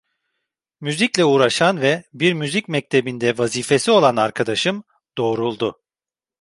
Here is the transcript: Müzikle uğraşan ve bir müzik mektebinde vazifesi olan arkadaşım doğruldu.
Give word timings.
Müzikle 0.81 1.25
uğraşan 1.25 1.81
ve 1.81 2.03
bir 2.13 2.33
müzik 2.33 2.67
mektebinde 2.69 3.37
vazifesi 3.37 3.91
olan 3.91 4.15
arkadaşım 4.15 4.83
doğruldu. 5.17 5.81